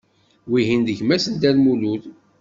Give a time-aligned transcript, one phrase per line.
[0.49, 2.03] Wihin d gma-s n Dda Lmulud.